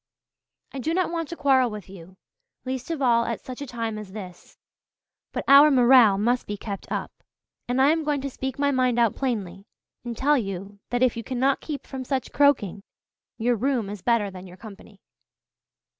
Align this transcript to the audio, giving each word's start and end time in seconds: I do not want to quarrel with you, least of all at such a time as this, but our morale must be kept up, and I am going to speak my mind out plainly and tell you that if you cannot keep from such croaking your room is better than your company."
I 0.73 0.79
do 0.79 0.95
not 0.95 1.11
want 1.11 1.29
to 1.29 1.35
quarrel 1.35 1.69
with 1.69 1.87
you, 1.87 2.17
least 2.65 2.89
of 2.89 3.03
all 3.03 3.23
at 3.25 3.39
such 3.39 3.61
a 3.61 3.67
time 3.67 3.99
as 3.99 4.13
this, 4.13 4.57
but 5.31 5.43
our 5.47 5.69
morale 5.69 6.17
must 6.17 6.47
be 6.47 6.57
kept 6.57 6.91
up, 6.91 7.11
and 7.67 7.79
I 7.79 7.91
am 7.91 8.03
going 8.03 8.19
to 8.21 8.29
speak 8.31 8.57
my 8.57 8.71
mind 8.71 8.97
out 8.97 9.15
plainly 9.15 9.67
and 10.03 10.17
tell 10.17 10.39
you 10.39 10.79
that 10.89 11.03
if 11.03 11.15
you 11.15 11.23
cannot 11.23 11.61
keep 11.61 11.85
from 11.85 12.03
such 12.03 12.33
croaking 12.33 12.81
your 13.37 13.55
room 13.55 13.91
is 13.91 14.01
better 14.01 14.31
than 14.31 14.47
your 14.47 14.57
company." 14.57 14.99